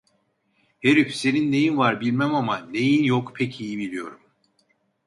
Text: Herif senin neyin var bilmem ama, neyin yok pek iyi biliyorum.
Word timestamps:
Herif 0.79 1.15
senin 1.15 1.51
neyin 1.51 1.77
var 1.77 2.01
bilmem 2.01 2.35
ama, 2.35 2.57
neyin 2.59 3.03
yok 3.03 3.35
pek 3.35 3.61
iyi 3.61 3.77
biliyorum. 3.77 4.19